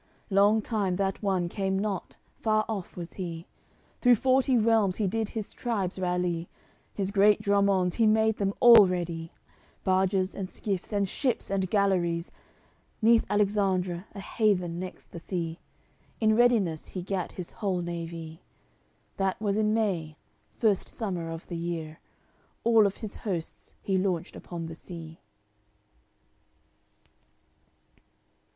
[0.31, 3.45] Long time that one came not, far off was he.
[4.01, 6.49] Through forty realms he did his tribes rally;
[6.91, 9.31] His great dromonds, he made them all ready,
[9.83, 12.31] Barges and skiffs and ships and galleries;
[12.99, 15.59] Neath Alexandre, a haven next the sea,
[16.19, 18.41] In readiness he gat his whole navy.
[19.17, 20.17] That was in May,
[20.49, 21.99] first summer of the year,
[22.63, 25.19] All of his hosts he launched upon the sea.